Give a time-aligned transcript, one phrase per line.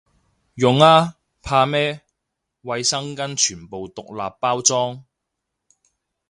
[0.55, 2.01] 用啊，怕咩，
[2.63, 5.05] 衛生巾全部獨立包裝